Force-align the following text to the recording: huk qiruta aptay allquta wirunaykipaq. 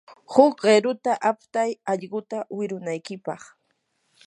huk 0.33 0.53
qiruta 0.63 1.11
aptay 1.29 1.71
allquta 1.91 2.37
wirunaykipaq. 2.57 3.41